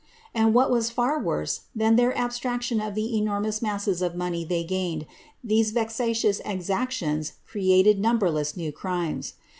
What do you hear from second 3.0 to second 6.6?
enormous masses of money' they gained, rexatious